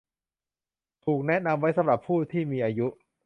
[1.05, 2.87] ถูกแนะนำไว้สำหรับผู้ที่มีอายุ